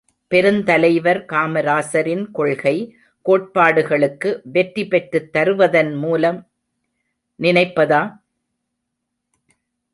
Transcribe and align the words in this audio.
பெருந்தலைவர் 0.31 1.25
காமராசரின் 1.25 2.31
கொள்கை, 2.31 2.95
கோட்பாடுகளுக்கு 3.25 4.41
வெற்றி 4.43 4.87
பெற்றுத் 4.87 5.37
தருவதன் 5.37 5.95
மூலம் 5.95 6.49
நினைப்பதா? 7.39 8.19